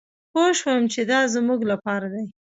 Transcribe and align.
پوه 0.31 0.49
شوم 0.59 0.81
چې 0.93 1.01
دا 1.11 1.19
زمونږ 1.33 1.61
لپاره 1.71 2.07
دي. 2.13 2.23